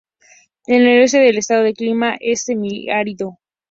[0.65, 3.37] En el oeste del estado el clima es semiárido.